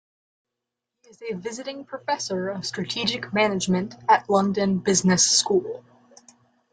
[1.03, 5.85] He is a visiting Professor of Strategic Management at London Business School.